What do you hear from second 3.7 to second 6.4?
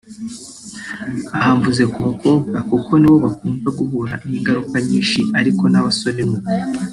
guhura n’ingaruka nyinshi ariko n’abasore ni